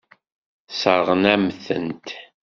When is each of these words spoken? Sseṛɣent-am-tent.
Sseṛɣent-am-tent. 0.71 2.07